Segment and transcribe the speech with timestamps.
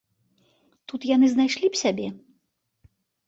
[0.91, 2.07] Тут яны знайшлі б сябе?